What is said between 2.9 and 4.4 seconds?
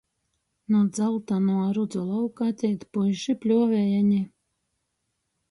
puiši pļuoviejeni.